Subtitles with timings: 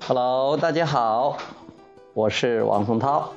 [0.00, 1.38] Hello，大家好，
[2.14, 3.32] 我是王松涛，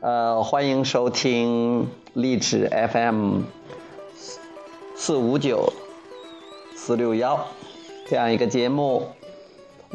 [0.00, 3.42] 呃，欢迎收听励志 FM
[4.94, 5.70] 四五九
[6.74, 7.46] 四六幺
[8.08, 9.06] 这样一个节目。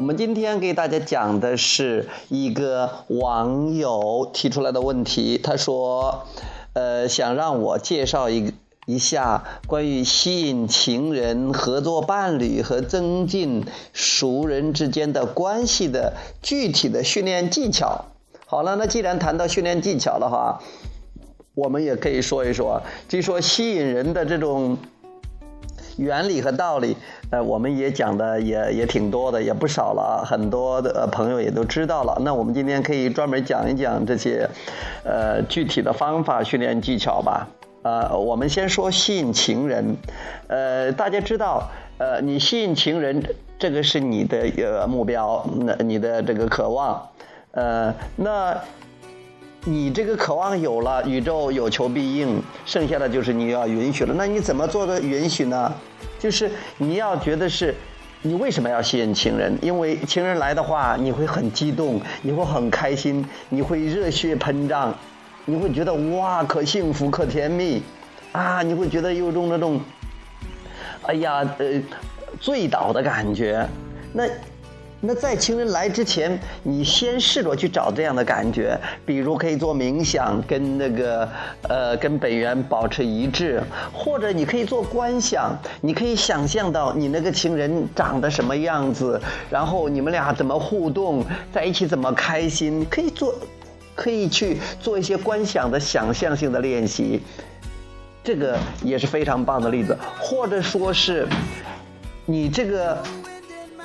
[0.00, 6.26] 我们今天给大家讲的是一个网友提出来的问题，他说，
[6.72, 8.54] 呃，想让我介绍一。
[8.86, 18.06] 一下关于吸引情人、合作伴侣和增进熟人之间的关系的具体的训练技巧。
[18.46, 20.60] 好了，那既然谈到训练技巧的话，
[21.54, 22.82] 我们也可以说一说。
[23.06, 24.78] 据说吸引人的这种
[26.00, 26.96] 原理和道理，
[27.30, 32.16] 呃，我们也讲的也也挺多的，也不少了，很多的朋友也都知道了。
[32.24, 34.48] 那我们今天可以专门讲一讲这些，
[35.04, 37.46] 呃，具体的方法、训练技巧吧。
[37.82, 39.96] 呃，我们先说吸引情人。
[40.48, 43.22] 呃，大家知道，呃，你吸引情人，
[43.58, 47.08] 这个是你的呃目标，那你的这个渴望。
[47.52, 48.56] 呃，那
[49.64, 54.14] 你这个渴望有了，宇宙有求必应，剩下的就是你要允许了。
[54.16, 55.72] 那你怎么做的允许呢？
[56.18, 57.74] 就是你要觉得是，
[58.22, 59.58] 你为什么要吸引情人？
[59.60, 64.94] 因为情人来的话，你会很激动，你会很开心，你会热血膨胀。
[65.44, 67.82] 你会觉得哇，可幸福可甜蜜，
[68.32, 69.80] 啊，你会觉得有种那种，
[71.02, 71.66] 哎呀，呃，
[72.38, 73.66] 醉倒的感觉。
[74.12, 74.24] 那，
[75.00, 81.28] 那在情人来之前，你先试着去找这样的感觉，比如可以做冥想，跟那个
[81.68, 83.62] 呃，跟本源保持一致，
[83.92, 93.34] 或者你可以做观想，你可以想象到你那个情人长得什么样子，然后你们俩怎么互动，在一起怎么开心，可以做。
[93.92, 97.20] 可以去做一些观想的想象性的练习，
[98.24, 99.94] 这个也是非常棒的例子。
[100.18, 101.28] 或者说是，
[102.24, 102.96] 你这个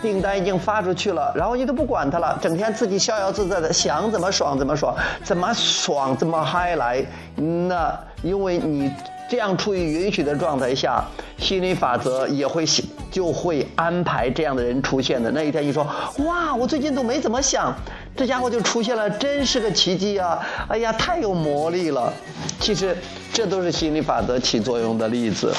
[0.02, 7.04] 订单已经发出去了，然后你都不管它了，整天自己逍遥自在的，想怎么爽怎么爽，怎么爽怎么嗨来。
[7.36, 8.92] 那因为你。
[9.28, 11.04] 这样处于允许的状态下，
[11.40, 12.64] 心理法则也会
[13.10, 15.32] 就会安排这样的人出现的。
[15.32, 15.84] 那一天你说，
[16.20, 17.76] 哇，我最近都没怎么想，
[18.16, 20.40] 这家伙就出现了，真是个奇迹啊！
[20.70, 22.14] 哎呀，太有魔力了。
[22.60, 22.96] 其实
[23.34, 25.52] 这都是心理法则起作用的例子。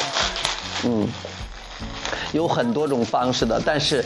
[0.84, 1.04] 嗯，
[2.32, 4.04] 有很多种方式的，但是。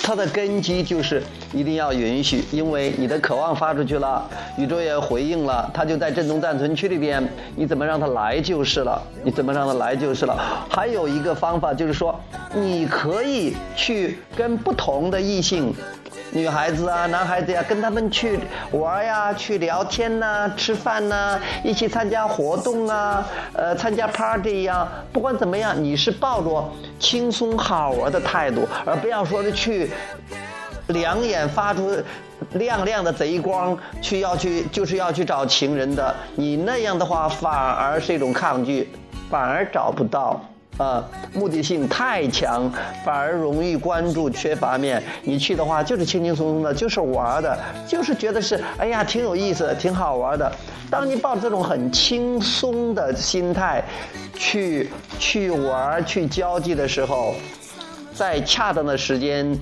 [0.00, 1.22] 它的根基就是
[1.52, 7.26] 一定要允许，因为你的渴望发出去了，宇宙也回应了，它就在振动暂存区里边，
[7.56, 10.36] 你怎么让它来就是了，你怎么让它来就是了。
[10.68, 12.18] 还有一个方法就是说，
[12.54, 15.74] 你可以去跟不同的异性。
[16.30, 18.38] 女孩子啊，男孩子呀，跟他们去
[18.70, 24.86] 玩呀，去聊天呐，吃饭呐，一起参加活动啊，呃，参加 party 呀。
[25.10, 26.70] 不管怎么样，你是抱着
[27.00, 29.90] 轻松好玩的态度，而不要说是去
[30.88, 31.96] 两眼发出
[32.52, 36.14] 亮亮的贼光，去要去就是要去找情人的。
[36.34, 38.88] 你那样的话，反而是一种抗拒，
[39.30, 40.40] 反而找不到。
[40.78, 41.04] 啊，
[41.34, 42.70] 目的性太强，
[43.04, 45.02] 反而容易关注缺乏面。
[45.24, 50.52] 你去的话，就是轻轻松松的，就是玩的，就是觉得是，哎呀，挺有意思，挺好玩的。
[50.88, 53.82] 当你抱着这种很轻松的心态，
[54.36, 54.88] 去
[55.18, 57.34] 去玩、去交际的时候，
[58.14, 59.58] 在恰当的时间、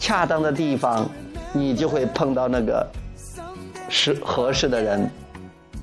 [0.00, 1.08] 恰当的地方，
[1.52, 2.84] 你就会碰到那个
[3.88, 5.08] 适合适的人。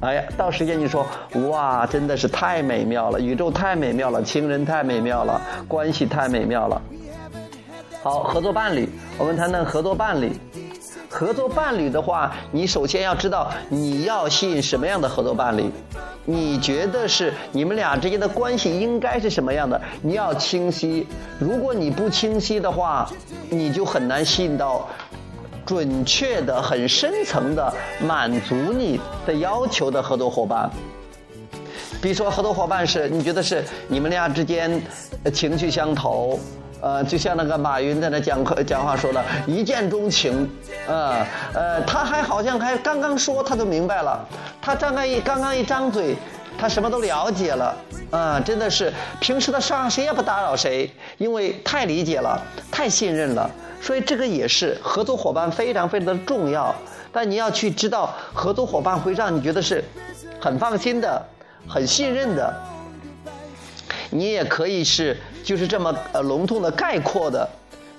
[0.02, 1.06] 哎呀，到时间你说，
[1.50, 6.82] 哇，真的是太美妙了，宇宙太美妙了，情人太美妙了，关系太美妙了。
[8.04, 10.32] 好，合作伴侣，我们谈谈合作伴侣。
[11.18, 15.68] 合作伴侣的话，你首先要知道你要吸引什么样的合作伴侣，
[16.26, 19.82] 你觉得是你们俩之间的关系应该是什么样的？
[20.04, 21.08] 你要清晰。
[21.40, 23.10] 如果你不清晰的话，
[23.50, 24.88] 你就很难吸引到。
[25.66, 30.70] 准确的、很深层的满足你的要求的合作伙伴，
[32.02, 34.82] 比如说合作伙伴是你觉得是你们俩之间
[35.34, 36.40] 情绪相投，
[36.82, 40.50] 呃，就像那个马云在那讲课讲话说的一见钟情，
[40.88, 44.24] 呃呃，他还好像还刚刚说他都明白了，
[44.62, 46.16] 他张开一刚刚一张嘴，
[46.58, 47.76] 他什么都了解了，
[48.12, 52.40] 啊，真的是平时的事谁也不打扰谁，因为太理解了，
[52.72, 53.50] 太信任了。
[53.80, 56.74] 所以这个也是合作伙伴非常非常的重要，
[57.12, 59.84] 但你要去知道合作伙伴会让你觉得是
[60.40, 61.24] 很放心的、
[61.68, 62.54] 很信任的。
[64.10, 65.16] 你也可以是
[65.48, 67.48] 就是这么呃笼统的概括的，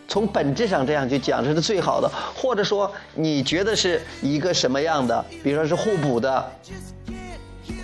[0.06, 2.06] 从本质上这样去讲，这是最好的。
[2.36, 5.24] 或者说，你觉得是一个什么样的？
[5.42, 6.46] 比如说是互补的，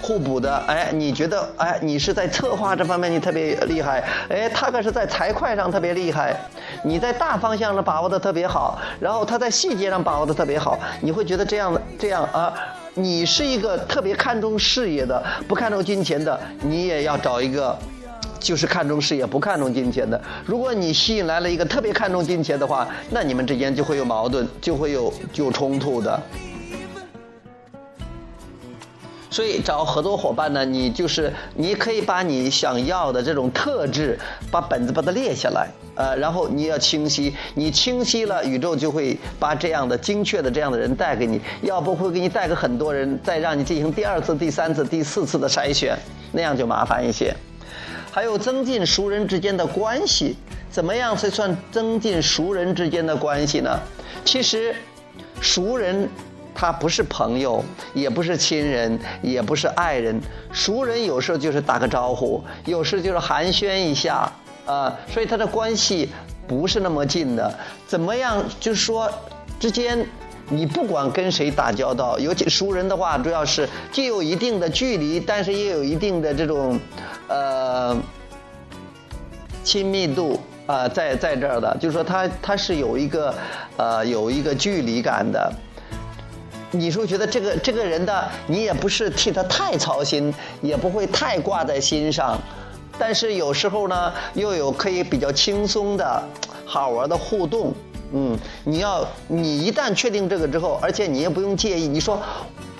[0.02, 0.54] 互补的。
[0.68, 6.36] 哎，你觉得哎，你是在策划这方面你特别厉害，哎，他可是在财会上特别厉害，
[6.82, 12.52] 你在大方向上把握的特别好，然后他在细节上把握的特别好，你会觉得这样的这样啊。
[12.96, 17.76] 你是一个特别看重事业的，不看重金钱的，你也要找一个，
[18.44, 20.20] 就是看重事业不看重金钱的。
[20.44, 26.22] 如果你吸引来了一个特别看重金钱的话，那你们之间就会有矛盾，就会有有冲突的。
[29.30, 34.16] 所以找合作伙伴呢，你就是你可以把你想要的这种特质，
[34.50, 45.98] 把本子把它列下来，呃，然后你要清晰，你清晰了，宇宙就会把这样的精确的这样的人带给你，要不会给你带个很多人，再让你进行第二次、第三次、第四次的筛选，
[46.30, 47.34] 那样就麻烦一些。
[48.14, 50.36] 还有增进熟人之间的关系，
[50.70, 53.76] 怎么样才算增进熟人之间的关系呢？
[54.24, 54.72] 其实，
[55.40, 56.08] 熟人。
[56.54, 60.20] 他不是朋友，也不是亲人，也不是爱人。
[60.52, 64.30] 熟人有时候就是打个招呼，有时就是寒暄一下，
[64.64, 66.08] 啊，所以他的关系
[66.46, 67.52] 不是那么近的。
[67.88, 68.40] 怎么样？
[68.60, 69.10] 就是说，
[69.58, 70.06] 之间
[70.50, 76.78] 你不管跟谁打交道，尤其熟人的话，主要是既有一定的距离，但是也有一定的这种，
[77.28, 77.96] 呃，
[79.62, 83.34] 亲密度啊，在在这儿的，就是说他他是有一个
[83.78, 85.52] 呃有一个距离感的。
[86.70, 92.36] 你说觉得这个这个人的，你也不是替他太操心，也不会太挂在心上，
[92.98, 96.22] 但是有时候呢，又有可以比较轻松的、
[96.66, 97.72] 好玩的互动。
[98.14, 101.86] 嗯，你要你一旦确定这个之后，而且你也不用介意。
[101.88, 102.22] 你说，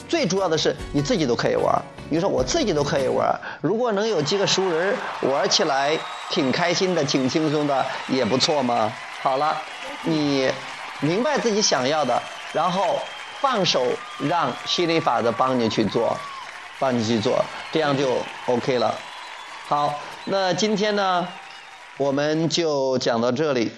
[0.09, 1.83] 最主要的是你自己都可以玩。
[2.09, 5.99] 你说我自己都可以玩，如果能有几个熟人玩起来
[6.31, 8.93] 挺开心的、挺轻松的，也不错嘛。
[9.21, 9.57] 好了，
[10.05, 10.51] 你
[11.01, 12.23] 明白自己想要的，
[12.53, 12.99] 然后。
[13.41, 13.85] 放手，
[14.21, 16.17] 让心理法则帮你去做，
[16.79, 18.17] 帮你去做，这样就
[18.47, 18.95] OK 了。
[19.69, 21.29] 好，那今天呢，
[21.99, 23.71] 我们就讲到这里，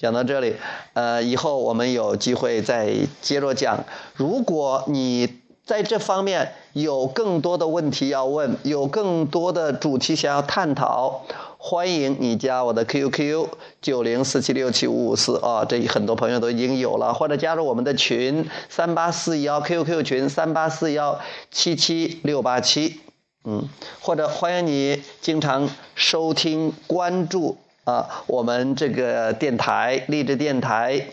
[0.00, 0.56] 讲到这里。
[0.94, 3.84] 呃，以后我们有机会再接着讲。
[4.14, 5.28] 如果你
[5.66, 11.20] 在这方面有更多的问题要问，有更多的主题想要探讨。
[11.58, 13.46] 欢迎你加我的 QQ
[13.82, 21.20] 九零四七六七五五四啊，这很多朋友都已经有了，或者加入我们的群三八四幺 QQ 群三八四幺
[21.50, 23.00] 七七六八七，
[23.44, 23.68] 嗯，
[24.00, 27.58] 或者欢迎你经常收听关注
[27.90, 31.06] 啊我们这个电台励志电台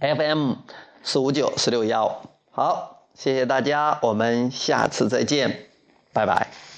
[0.00, 0.54] FM
[1.04, 5.66] 四五九四六幺，好，谢谢大家，我们下次再见，
[6.12, 6.71] 拜拜。